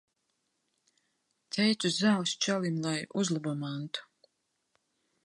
Teicu 1.57 1.91
zāles 1.97 2.33
čalim, 2.47 2.79
lai 2.87 2.97
uzlabo 3.25 3.55
mantu. 3.61 4.07